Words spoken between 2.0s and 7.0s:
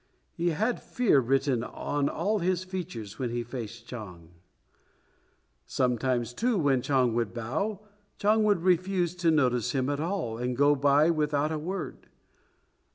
all his features when he faced Chang. Sometimes, too, when